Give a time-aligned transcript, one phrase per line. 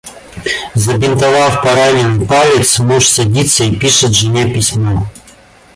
[0.73, 5.05] Забинтовав пораненный палец, муж садится и пишет жене письмо.